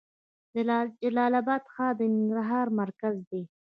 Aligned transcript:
د 0.53 0.55
جلال 1.05 1.33
اباد 1.41 1.63
ښار 1.73 1.93
د 1.99 2.01
ننګرهار 2.13 2.67
مرکز 2.81 3.15
دی 3.29 3.43